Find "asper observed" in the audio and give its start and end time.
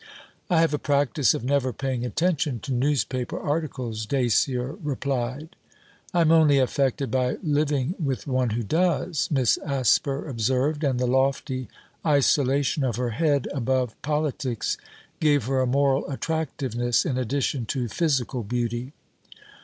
9.59-10.83